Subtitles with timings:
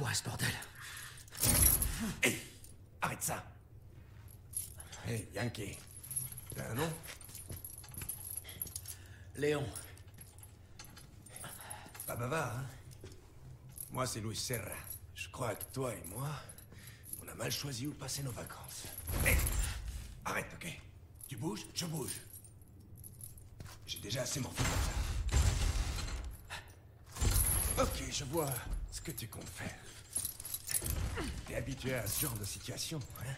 [0.00, 0.52] quoi ce bordel
[2.22, 2.40] Hé
[3.02, 3.44] Arrête ça
[5.06, 5.76] Hé, Yankee.
[6.54, 6.90] T'as un nom?
[9.36, 9.66] Léon.
[12.06, 12.64] Pas bavard, hein?
[13.90, 14.70] Moi, c'est Luis Serra.
[15.14, 16.30] Je crois que toi et moi,
[17.22, 18.84] on a mal choisi où passer nos vacances.
[19.26, 19.36] Hé
[20.24, 20.80] Arrête, ok?
[21.28, 22.16] Tu bouges, je bouge.
[23.86, 24.82] J'ai déjà assez morflé comme
[27.76, 27.82] ça.
[27.82, 28.52] Ok, je vois
[28.90, 29.74] ce que tu comptes faire.
[31.46, 33.34] T'es habitué à ce genre de situation, hein?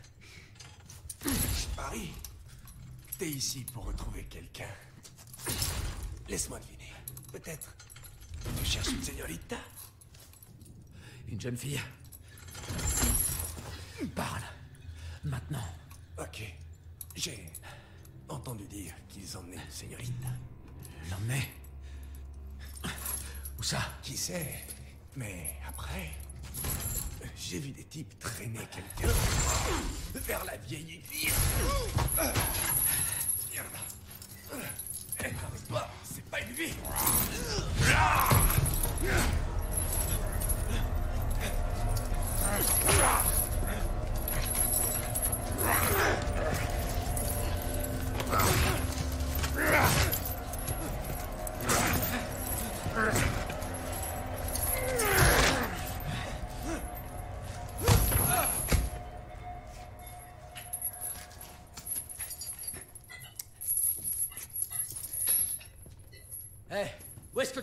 [1.20, 4.70] Que t'es ici pour retrouver quelqu'un.
[6.28, 6.92] Laisse-moi deviner.
[7.32, 7.74] Peut-être
[8.58, 9.56] tu cherches une señorita?
[11.28, 11.80] Une jeune fille?
[14.14, 14.42] Parle.
[15.24, 15.64] Maintenant.
[16.18, 16.42] Ok.
[17.14, 17.50] J'ai
[18.28, 20.28] entendu dire qu'ils emmenaient une señorita.
[21.10, 21.52] L'emmener?
[23.58, 23.80] Où ça?
[24.02, 24.66] Qui sait?
[25.16, 26.10] Mais après,
[27.52, 29.12] j'ai vu des types traîner quelqu'un
[30.14, 31.34] vers la vieille église.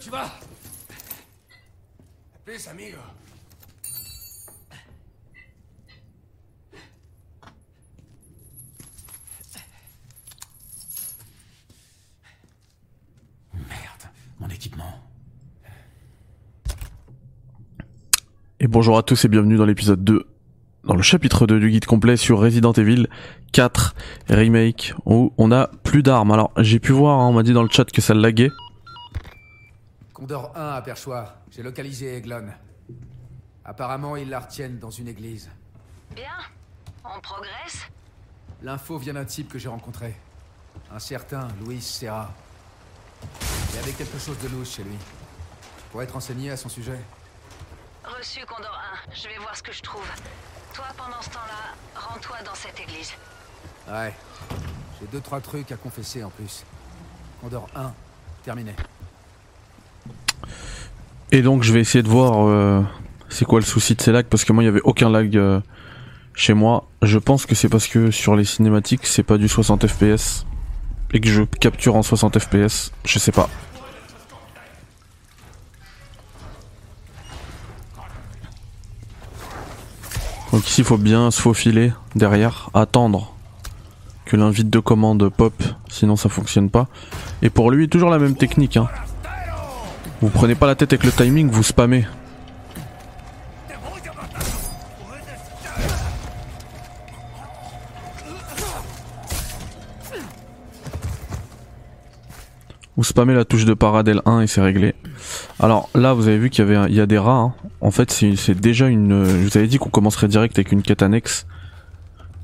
[0.10, 0.32] Tu vas
[2.46, 2.98] Plus, amigo.
[13.54, 13.62] Merde,
[14.40, 14.84] mon équipement.
[18.60, 20.26] Et bonjour à tous et bienvenue dans l'épisode 2,
[20.86, 23.06] dans le chapitre 2 du guide complet sur Resident Evil
[23.52, 23.96] 4
[24.30, 26.32] Remake, où on a plus d'armes.
[26.32, 28.52] Alors j'ai pu voir, hein, on m'a dit dans le chat que ça laguait.
[30.20, 31.36] Condor 1 à Perchoir.
[31.50, 32.50] J'ai localisé Eglon.
[33.64, 35.50] Apparemment, ils la retiennent dans une église.
[36.14, 36.40] Bien,
[37.06, 37.86] on progresse
[38.62, 40.18] L'info vient d'un type que j'ai rencontré.
[40.92, 42.30] Un certain Luis Serra.
[43.70, 44.98] Il y avait quelque chose de louche chez lui.
[45.78, 47.00] Je pourrais être renseigné à son sujet.
[48.04, 50.10] Reçu Condor 1, je vais voir ce que je trouve.
[50.74, 53.14] Toi, pendant ce temps-là, rends-toi dans cette église.
[53.88, 54.14] Ouais.
[55.00, 56.66] J'ai deux, trois trucs à confesser en plus.
[57.40, 57.94] Condor 1,
[58.44, 58.76] terminé.
[61.32, 62.82] Et donc je vais essayer de voir euh,
[63.30, 65.36] c'est quoi le souci de ces lags, parce que moi il y avait aucun lag
[65.38, 65.60] euh,
[66.34, 66.88] chez moi.
[67.04, 70.46] Je pense que c'est parce que sur les cinématiques c'est pas du 60 fps,
[71.14, 73.50] et que je capture en 60 fps, je sais pas.
[80.52, 83.36] Donc ici il faut bien se faufiler derrière, attendre
[84.26, 85.54] que l'invite de commande pop,
[85.90, 86.88] sinon ça fonctionne pas.
[87.44, 88.90] Et pour lui toujours la même technique hein.
[90.22, 92.06] Vous prenez pas la tête avec le timing, vous spammez.
[102.98, 104.94] Vous spammez la touche de paradel 1 et c'est réglé.
[105.60, 107.32] Alors là, vous avez vu qu'il y avait a des rats.
[107.38, 107.54] hein.
[107.80, 109.14] En fait, c'est c'est déjà une.
[109.14, 111.46] euh, Je vous avais dit qu'on commencerait direct avec une quête annexe.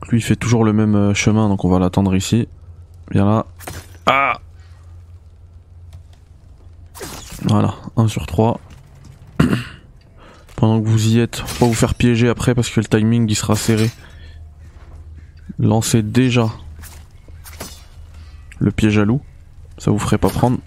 [0.09, 2.47] Lui, il fait toujours le même euh, chemin, donc on va l'attendre ici.
[3.12, 3.46] Viens là.
[4.06, 4.40] Ah
[7.47, 8.59] Voilà, 1 sur 3.
[10.56, 13.29] Pendant que vous y êtes, faut pas vous faire piéger après parce que le timing
[13.29, 13.91] il sera serré.
[15.59, 16.50] Lancez déjà
[18.57, 19.22] le piège à loup.
[19.78, 20.57] Ça vous ferait pas prendre.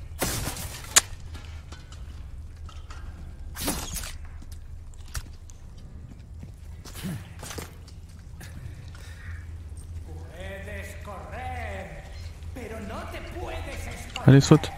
[14.26, 14.70] Allez, saute.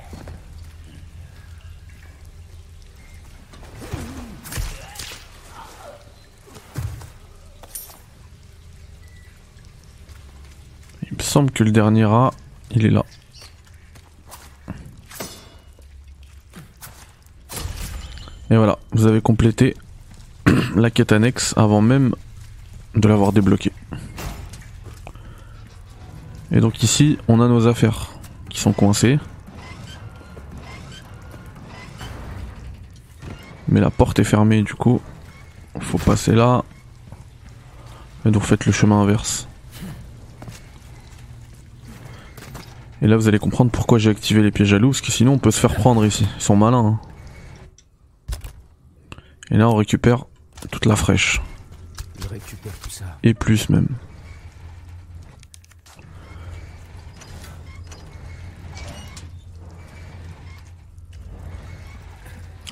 [11.47, 12.33] Que le dernier rat,
[12.71, 13.05] il est là.
[18.51, 19.77] Et voilà, vous avez complété
[20.77, 22.15] la quête annexe avant même
[22.95, 23.73] de l'avoir débloqué.
[26.53, 28.11] Et donc ici, on a nos affaires
[28.49, 29.21] qui sont coincées.
[33.69, 35.01] Mais la porte est fermée du coup.
[35.79, 36.65] Faut passer là.
[38.27, 39.47] Et donc faites le chemin inverse.
[43.03, 45.33] Et là vous allez comprendre pourquoi j'ai activé les pièges à loup, parce que sinon
[45.33, 46.27] on peut se faire prendre ici.
[46.37, 46.87] Ils sont malins.
[46.87, 47.01] hein.
[49.51, 50.25] Et là on récupère
[50.71, 51.41] toute la fraîche.
[52.21, 53.05] Je récupère tout ça.
[53.23, 53.89] Et plus même.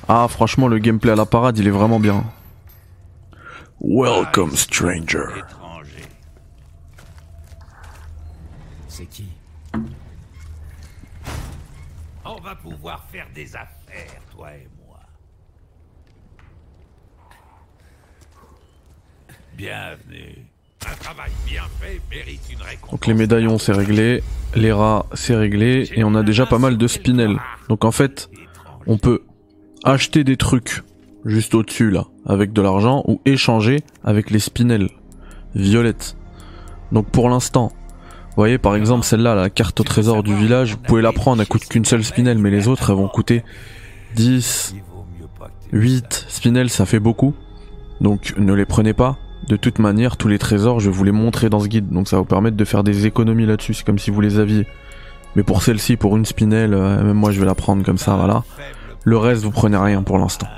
[0.09, 2.25] Ah franchement le gameplay à la parade il est vraiment bien.
[3.81, 5.43] Welcome stranger.
[8.89, 9.29] C'est qui
[12.25, 15.01] On pouvoir faire des affaires, toi et moi.
[19.57, 20.47] Bienvenue.
[20.87, 22.91] Un travail bien fait mérite une récompense.
[22.93, 24.23] Donc les médaillons c'est réglé,
[24.55, 27.39] les rats c'est réglé et on a déjà pas mal de spinels.
[27.69, 28.31] Donc en fait
[28.87, 29.25] on peut
[29.85, 30.83] acheter des trucs
[31.25, 34.89] juste au-dessus là avec de l'argent ou échanger avec les spinels
[35.55, 36.17] violettes.
[36.93, 37.73] Donc pour l'instant,
[38.43, 41.49] voyez par exemple celle-là, la carte au trésor du village, vous pouvez la prendre, elle
[41.49, 43.45] coûte qu'une seule spinel mais les autres elles vont coûter
[44.15, 47.35] 10, Il vaut mieux pas que tu 8 spinels ça fait beaucoup.
[48.01, 49.19] Donc ne les prenez pas.
[49.49, 51.89] De toute manière, tous les trésors, je vous les montrer dans ce guide.
[51.91, 53.75] Donc ça va vous permettre de faire des économies là-dessus.
[53.75, 54.67] C'est comme si vous les aviez.
[55.37, 58.17] Mais pour celle-ci, pour une spinel, euh, même moi je vais la prendre comme ça,
[58.17, 58.45] voilà.
[59.05, 60.49] Le reste, vous prenez rien pour l'instant.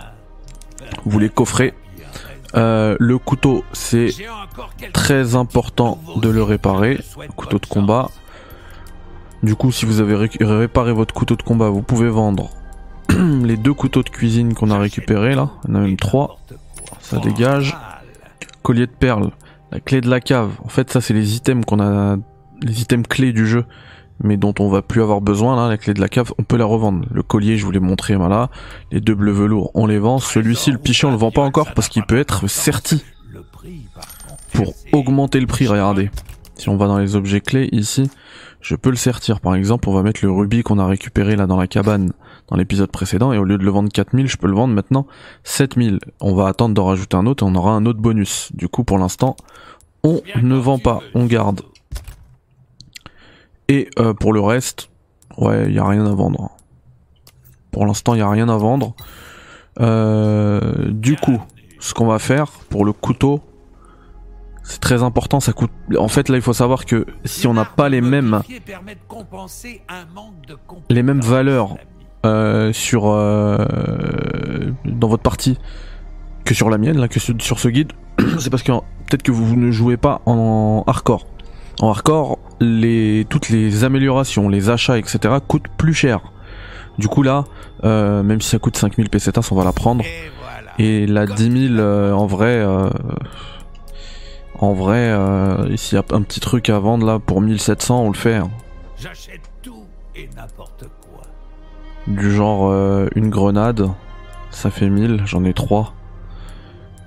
[1.05, 1.75] Vous les coffrez.
[2.57, 4.11] Euh, le couteau, c'est
[4.93, 7.01] très important de le réparer.
[7.37, 8.11] Couteau de combat.
[9.43, 12.51] Du coup, si vous avez ré- réparé votre couteau de combat, vous pouvez vendre
[13.09, 15.51] les deux couteaux de cuisine qu'on a récupérés là.
[15.69, 16.39] En a même trois.
[17.01, 17.77] Ça dégage.
[18.63, 19.31] Collier de perles.
[19.73, 20.51] La clé de la cave.
[20.65, 22.17] En fait, ça, c'est les items qu'on a,
[22.63, 23.65] les items clés du jeu,
[24.23, 25.69] mais dont on va plus avoir besoin là.
[25.69, 27.07] La clé de la cave, on peut la revendre.
[27.11, 28.51] Le collier, je vous l'ai montré, voilà.
[28.91, 30.19] Les deux bleus velours, on les vend.
[30.19, 33.03] Celui-ci, le pichet, on le vend pas encore parce qu'il peut être contre,
[34.53, 35.67] pour augmenter le prix.
[35.67, 36.11] Regardez.
[36.57, 38.11] Si on va dans les objets clés ici,
[38.61, 39.41] je peux le sertir.
[39.41, 42.13] Par exemple, on va mettre le rubis qu'on a récupéré là dans la cabane
[42.49, 45.07] dans l'épisode précédent et au lieu de le vendre 4000, je peux le vendre maintenant
[45.45, 46.01] 7000.
[46.21, 48.51] On va attendre d'en rajouter un autre et on aura un autre bonus.
[48.53, 49.37] Du coup, pour l'instant,
[50.03, 51.63] on ne vend pas, on garde.
[53.71, 54.91] Et euh, pour le reste,
[55.39, 56.51] ouais, il y a rien à vendre.
[57.71, 58.97] Pour l'instant, il y a rien à vendre.
[59.79, 61.41] Euh, du coup,
[61.79, 63.41] ce qu'on va faire pour le couteau,
[64.65, 65.71] c'est très important, ça coûte.
[65.97, 68.43] En fait, là, il faut savoir que si on n'a pas les mêmes,
[70.89, 71.77] les mêmes valeurs
[72.27, 73.03] euh, sur
[74.85, 75.59] dans votre partie
[76.45, 77.93] que sur la mienne, là, que sur ce guide,
[78.41, 81.25] c'est parce que peut-être que vous ne jouez pas en hardcore.
[81.81, 85.35] En hardcore, les toutes les améliorations, les achats, etc.
[85.47, 86.21] coûtent plus cher.
[86.99, 87.45] Du coup là,
[87.85, 90.05] euh, même si ça coûte 5000 pesetas, on va la prendre.
[90.05, 90.71] Et voilà.
[90.79, 92.91] Et la 10 000, euh, en vrai, euh,
[94.59, 95.17] en vrai,
[95.77, 98.35] s'il y a un petit truc à vendre là pour 1700, on le fait.
[98.35, 98.51] hein.
[98.99, 99.85] J'achète tout
[100.15, 101.23] et n'importe quoi.
[102.07, 102.71] Du genre
[103.15, 103.89] une grenade,
[104.51, 105.95] ça fait 1000, j'en ai 3.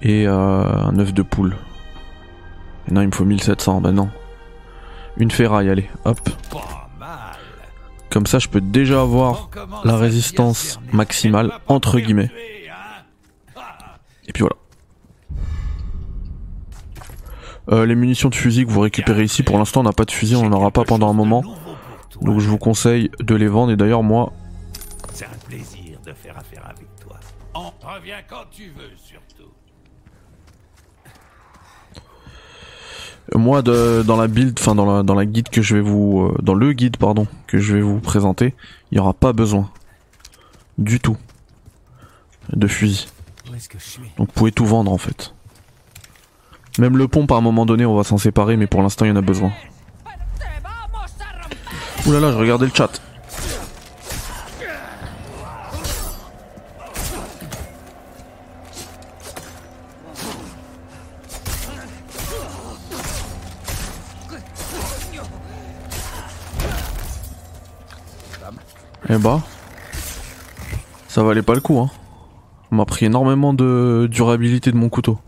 [0.01, 1.55] Et un œuf de poule.
[2.87, 4.09] Et non, il me faut 1700, bah non.
[5.17, 6.19] Une ferraille, allez, hop.
[8.09, 9.49] Comme ça, je peux déjà avoir
[9.83, 12.31] la résistance maximale, entre guillemets.
[14.27, 14.55] Et puis voilà.
[17.71, 20.11] Euh, les munitions de fusil que vous récupérez ici, pour l'instant on n'a pas de
[20.11, 21.43] fusil, on n'en aura pas pendant un moment.
[22.21, 24.33] Donc je vous conseille de les vendre et d'ailleurs moi,
[25.13, 27.17] C'est un plaisir de faire affaire avec toi.
[27.53, 29.51] On revient quand tu veux, surtout.
[33.33, 36.29] Moi de, dans la build, enfin dans la, dans la guide que je vais vous,
[36.29, 38.53] euh, dans le guide pardon que je vais vous présenter,
[38.91, 39.69] il n'y aura pas besoin
[40.77, 41.17] du tout
[42.51, 43.07] de fusil.
[44.17, 45.33] Donc vous pouvez tout vendre en fait.
[46.79, 49.09] Même le pompe à un moment donné on va s'en séparer mais pour l'instant il
[49.09, 49.51] y en a besoin.
[52.05, 53.01] Ouh là là, je regardais le chat.
[69.15, 69.41] Eh bah,
[71.07, 71.91] ça valait pas le coup hein.
[72.71, 75.19] On m'a pris énormément de durabilité de mon couteau.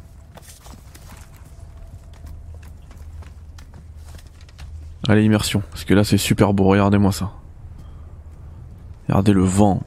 [5.07, 5.61] Allez, immersion.
[5.69, 6.63] Parce que là, c'est super beau.
[6.63, 7.31] Regardez-moi ça.
[9.07, 9.83] Regardez le vent.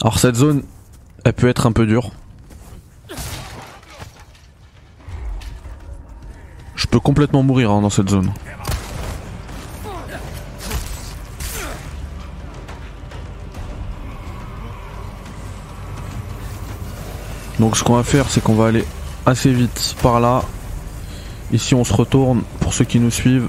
[0.00, 0.64] Alors cette zone,
[1.24, 2.10] elle peut être un peu dure.
[6.74, 8.32] Je peux complètement mourir hein, dans cette zone.
[17.58, 18.84] Donc ce qu'on va faire c'est qu'on va aller
[19.26, 20.42] assez vite par là.
[21.52, 23.48] Ici on se retourne pour ceux qui nous suivent,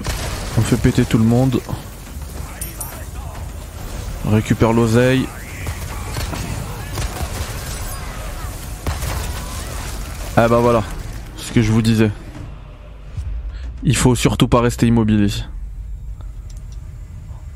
[0.58, 1.60] on fait péter tout le monde.
[4.26, 5.26] On récupère l'oseille.
[10.42, 10.82] Ah bah voilà,
[11.36, 12.10] ce que je vous disais.
[13.82, 15.44] Il faut surtout pas rester immobile ici.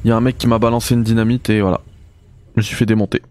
[0.05, 1.81] Il y a un mec qui m'a balancé une dynamite et voilà.
[2.55, 3.23] Je me suis fait démonter.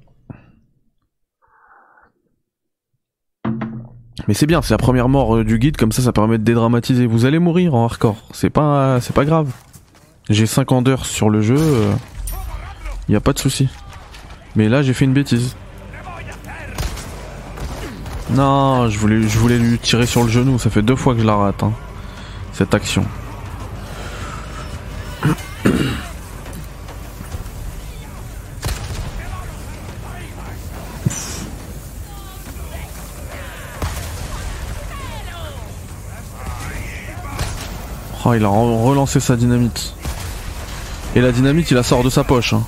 [4.27, 6.43] Mais c'est bien, c'est la première mort euh, du guide, comme ça ça permet de
[6.43, 7.05] dédramatiser.
[7.05, 9.53] Vous allez mourir en hardcore, c'est pas, c'est pas grave.
[10.31, 11.93] J'ai 50 heures sur le jeu, euh,
[13.07, 13.69] y a pas de souci.
[14.55, 15.55] Mais là j'ai fait une bêtise.
[18.31, 21.35] Non, je voulais, lui tirer sur le genou, ça fait deux fois que je la
[21.35, 21.73] rate, hein,
[22.53, 23.05] cette action.
[38.25, 39.93] Oh, il a re- relancé sa dynamite.
[41.15, 42.53] Et la dynamite, il la sort de sa poche.
[42.53, 42.63] hein.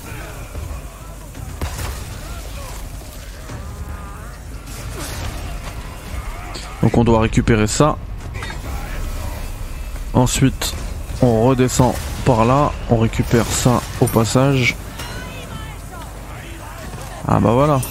[6.86, 7.98] Donc on doit récupérer ça.
[10.14, 10.76] Ensuite,
[11.24, 12.72] on redescend par là.
[12.92, 14.76] On récupère ça au passage.
[17.28, 17.82] Ah bah voilà.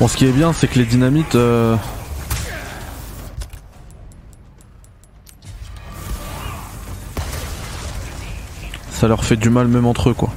[0.00, 1.34] Bon, ce qui est bien, c'est que les dynamites...
[1.34, 1.76] euh,
[8.92, 10.30] Ça leur fait du mal même entre eux quoi.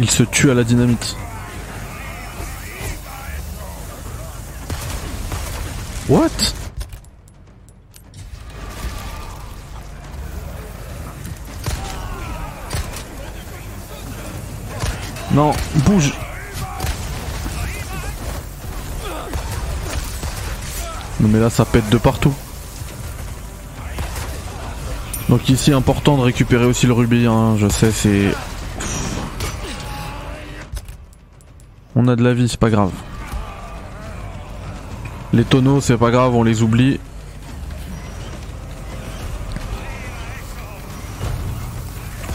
[0.00, 1.16] Ils se tuent à la dynamite.
[6.08, 6.30] What?
[15.34, 15.52] Non,
[15.84, 16.14] bouge
[21.20, 22.32] Non mais là ça pète de partout.
[25.28, 28.32] Donc ici important de récupérer aussi le rubis, hein, je sais c'est...
[31.96, 32.92] On a de la vie, c'est pas grave.
[35.36, 36.98] Les tonneaux, c'est pas grave, on les oublie.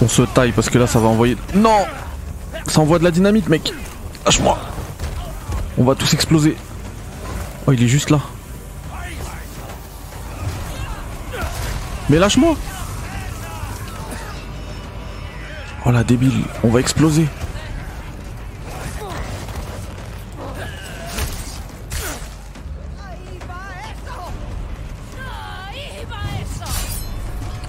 [0.03, 1.35] On se taille parce que là ça va envoyer...
[1.55, 1.83] Non
[2.67, 3.73] Ça envoie de la dynamite mec
[4.23, 4.55] Lâche-moi
[5.79, 6.55] On va tous exploser.
[7.65, 8.19] Oh il est juste là.
[12.07, 12.55] Mais lâche-moi
[15.87, 17.27] Oh la débile, on va exploser.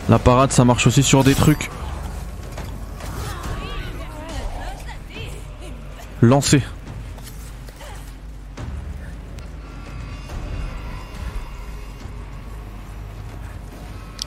[0.09, 1.71] La parade ça marche aussi sur des trucs.
[6.21, 6.63] Lancer.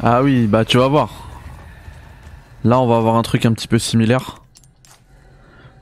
[0.04, 1.26] Ah oui, bah tu vas voir.
[2.64, 4.42] Là, on va avoir un truc un petit peu similaire.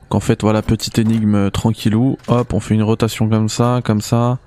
[0.08, 2.18] Qu'en fait, voilà, petite énigme euh, tranquillou.
[2.28, 4.38] Hop, on fait une rotation comme ça, comme ça.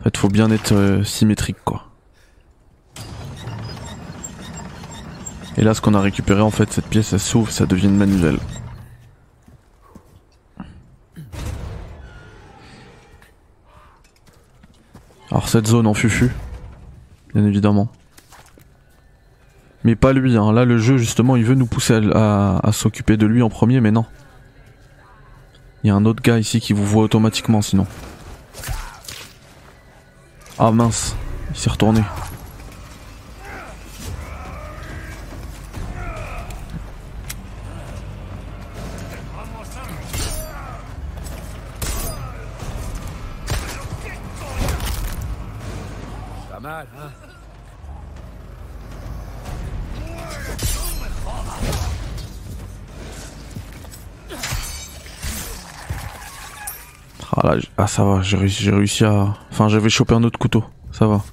[0.00, 1.89] En fait, faut bien être euh, symétrique, quoi.
[5.56, 7.96] Et là, ce qu'on a récupéré, en fait, cette pièce, elle s'ouvre, ça devient une
[7.96, 8.38] manivelle.
[15.30, 16.30] Alors, cette zone en fufu,
[17.34, 17.88] bien évidemment.
[19.84, 20.52] Mais pas lui, hein.
[20.52, 23.90] là le jeu justement il veut nous pousser à, s'occuper de lui en premier mais
[23.90, 24.04] non.
[25.82, 27.86] Il y a un autre gars ici qui vous voit automatiquement sinon.
[30.58, 31.16] Ah mince,
[31.50, 32.02] il s'est retourné.
[57.90, 59.34] Ça va, j'ai réussi, à...
[59.50, 61.24] Enfin j'avais chopé un autre couteau, ça va.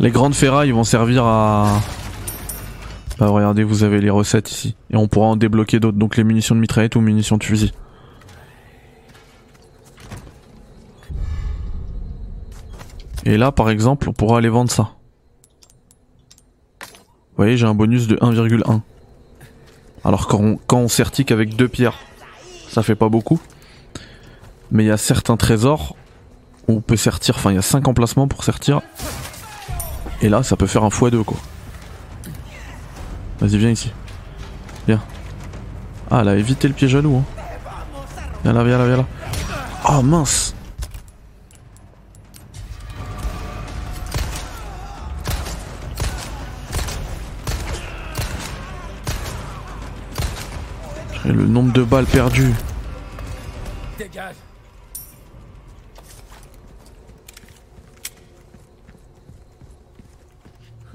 [0.00, 1.82] Les grandes ferrailles vont servir à...
[3.18, 4.74] Bah regardez, vous avez les recettes ici.
[4.90, 7.74] Et on pourra en débloquer d'autres, donc les munitions de mitraillette ou munitions de fusil.
[13.26, 14.94] Et là par exemple, on pourra aller vendre ça.
[16.80, 18.80] Vous voyez, j'ai un bonus de 1,1.
[20.04, 21.98] Alors quand on, quand on sertique avec deux pierres,
[22.68, 23.40] ça fait pas beaucoup.
[24.70, 25.96] Mais il y a certains trésors
[26.66, 28.80] où on peut sertir, enfin il y a 5 emplacements pour sertir.
[30.20, 31.38] Et là ça peut faire un x2 quoi.
[33.40, 33.92] Vas-y viens ici.
[34.86, 35.02] Viens.
[36.10, 37.16] Ah elle a évité le piège à loup.
[37.16, 37.24] Hein.
[38.44, 39.06] Viens là, viens là, viens là.
[39.90, 40.54] Oh mince
[51.28, 52.54] Et le nombre de balles perdues.
[53.98, 54.34] Dégage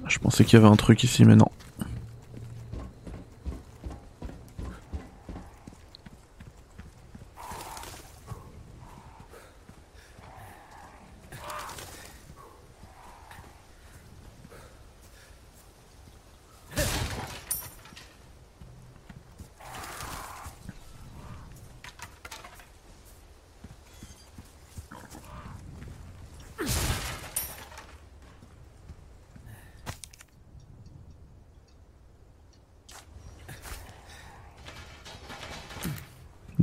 [0.08, 1.50] Je pensais qu'il y avait un truc ici, mais non.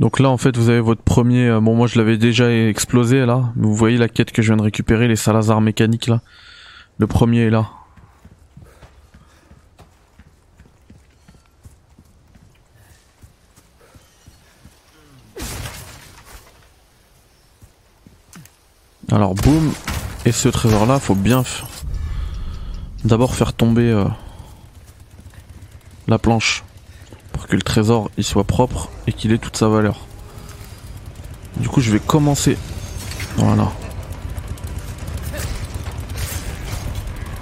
[0.01, 3.23] Donc là en fait vous avez votre premier, euh, bon moi je l'avais déjà explosé
[3.23, 6.21] là, vous voyez la quête que je viens de récupérer, les Salazar mécaniques là.
[6.97, 7.69] Le premier est là.
[19.11, 19.71] Alors boum,
[20.25, 21.43] et ce trésor là faut bien
[23.05, 24.05] d'abord faire tomber euh,
[26.07, 26.63] la planche
[27.55, 29.99] le trésor il soit propre et qu'il ait toute sa valeur.
[31.57, 32.57] Du coup, je vais commencer.
[33.37, 33.71] Voilà.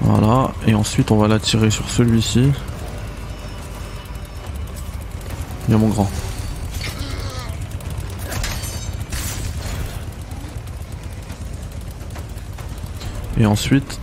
[0.01, 2.51] Voilà, et ensuite on va l'attirer sur celui-ci.
[5.67, 6.09] Viens mon grand.
[13.37, 13.99] Et ensuite,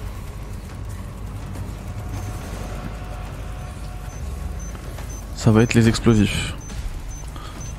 [5.47, 6.55] ça va être les explosifs.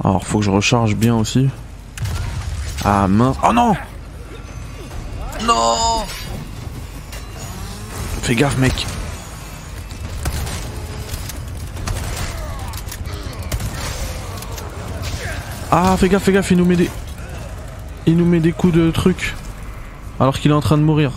[0.01, 1.49] Alors faut que je recharge bien aussi.
[2.85, 3.35] Ah mince.
[3.43, 3.73] Oh non
[5.45, 6.05] Non
[8.21, 8.87] Fais gaffe mec.
[15.69, 16.89] Ah fais gaffe, fais gaffe, il nous met des.
[18.05, 19.35] Il nous met des coups de truc.
[20.21, 21.11] Alors qu'il est en train de mourir.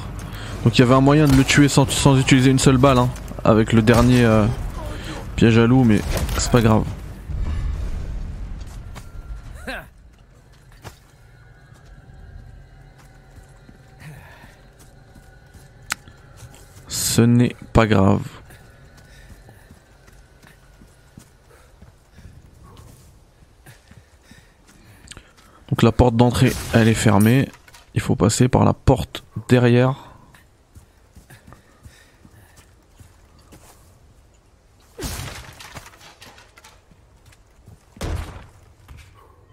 [0.65, 1.87] Donc il y avait un moyen de le tuer sans,
[2.19, 3.09] utiliser une seule balle, hein,
[3.45, 4.47] avec le dernier euh,
[5.37, 6.01] piège à loup, mais
[6.41, 6.85] c'est pas grave.
[16.89, 18.23] Ce n'est pas grave.
[25.69, 27.49] Donc la porte d'entrée, elle est fermée.
[27.95, 30.10] Il faut passer par la porte derrière.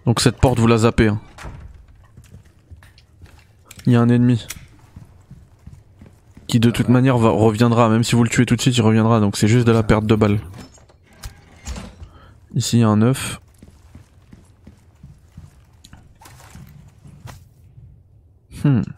[0.07, 1.09] Donc cette porte, vous la zappez.
[1.09, 1.19] hein.
[3.85, 4.47] Il y a un ennemi.
[6.47, 7.89] Qui de toute manière reviendra.
[7.89, 9.19] Même si vous le tuez tout de suite, il reviendra.
[9.19, 10.39] Donc c'est juste de la perte de balles.
[12.55, 13.41] Ici, il y a un œuf.
[18.63, 18.81] Hmm.«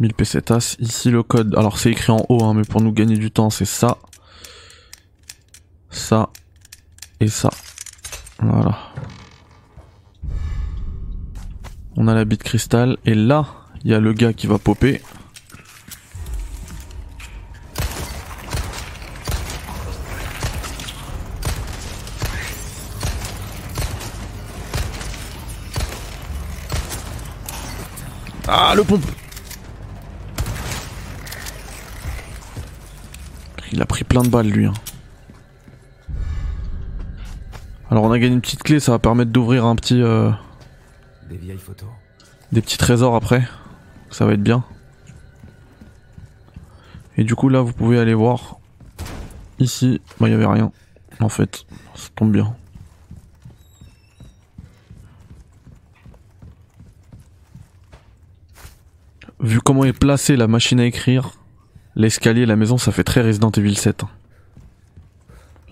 [0.00, 0.76] 1000 pesetas.
[0.80, 1.54] Ici le code.
[1.56, 3.98] Alors c'est écrit en haut, hein, mais pour nous gagner du temps, c'est ça.
[5.90, 6.30] Ça.
[7.20, 7.50] Et ça.
[8.40, 8.78] Voilà.
[11.96, 12.96] On a la bite cristal.
[13.04, 13.46] Et là,
[13.84, 15.02] il y a le gars qui va popper.
[28.52, 29.04] Ah, le pompe
[33.72, 34.66] Il a pris plein de balles, lui.
[34.66, 34.72] hein.
[37.90, 40.00] Alors, on a gagné une petite clé, ça va permettre d'ouvrir un petit...
[40.02, 40.30] euh,
[41.28, 41.88] Des vieilles photos.
[42.52, 43.46] des petits trésors après.
[44.10, 44.64] Ça va être bien.
[47.16, 48.58] Et du coup, là, vous pouvez aller voir.
[49.58, 50.72] Ici, bah, il y avait rien.
[51.20, 52.54] En fait, ça tombe bien.
[59.40, 61.32] Vu comment est placée la machine à écrire,
[62.00, 64.04] l'escalier, la maison, ça fait très Resident Evil 7.
[64.04, 64.08] hein.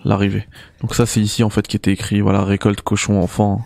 [0.05, 0.47] L'arrivée.
[0.81, 2.21] Donc ça, c'est ici en fait qui était écrit.
[2.21, 3.65] Voilà, récolte cochon enfant.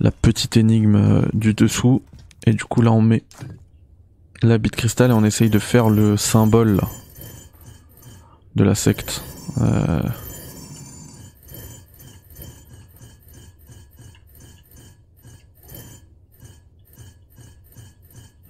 [0.00, 2.02] La petite énigme euh, du dessous.
[2.46, 3.22] Et du coup, là, on met
[4.42, 6.80] la bite cristal et on essaye de faire le symbole
[8.56, 9.22] de la secte.
[9.60, 10.02] Euh,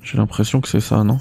[0.03, 1.19] J'ai l'impression que c'est ça, non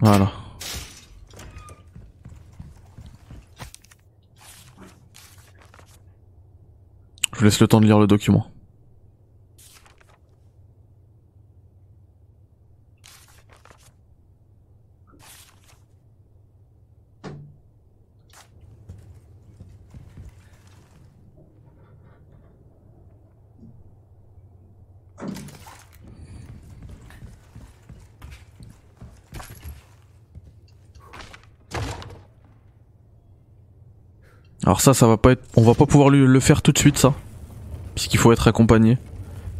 [0.00, 0.32] Voilà.
[7.40, 8.46] Je vous laisse le temps de lire le document.
[34.64, 36.78] Alors ça, ça va pas être, on va pas pouvoir le le faire tout de
[36.78, 37.14] suite ça,
[37.94, 38.98] puisqu'il faut être accompagné.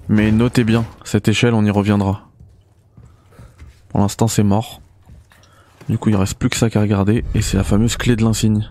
[0.08, 2.28] Mais notez bien, cette échelle, on y reviendra.
[3.88, 4.80] Pour l'instant, c'est mort.
[5.88, 8.22] Du coup, il reste plus que ça qu'à regarder, et c'est la fameuse clé de
[8.22, 8.70] l'insigne.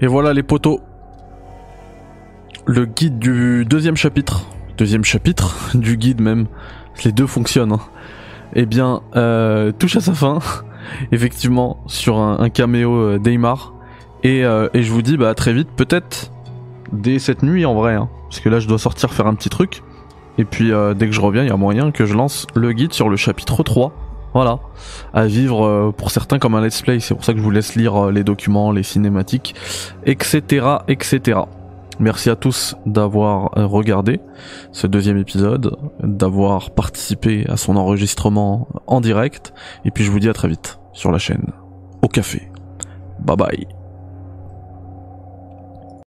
[0.00, 0.80] Et voilà les poteaux.
[2.66, 4.46] Le guide du deuxième chapitre.
[4.78, 6.46] Deuxième chapitre du guide même.
[7.04, 7.72] Les deux fonctionnent.
[7.72, 7.80] hein.
[8.54, 10.38] Eh bien, euh, touche à sa fin.
[11.12, 13.74] Effectivement, sur un, caméo euh, d'Eymar.
[14.22, 16.30] Et, euh, et je vous dis bah à très vite, peut-être
[16.92, 17.94] dès cette nuit en vrai.
[17.94, 18.08] hein.
[18.28, 19.82] parce que là je dois sortir faire un petit truc.
[20.36, 22.92] Et puis dès que je reviens, il y a moyen que je lance le guide
[22.94, 23.92] sur le chapitre 3.
[24.32, 24.58] Voilà.
[25.12, 27.00] À vivre euh, pour certains comme un let's play.
[27.00, 29.54] C'est pour ça que je vous laisse lire euh, les documents, les cinématiques,
[30.06, 30.66] etc.
[30.88, 31.40] etc.
[31.98, 34.20] Merci à tous d'avoir euh, regardé
[34.72, 39.52] ce deuxième épisode, d'avoir participé à son enregistrement en direct.
[39.84, 41.52] Et puis je vous dis à très vite sur la chaîne.
[42.02, 42.50] Au café.
[43.20, 43.79] Bye bye.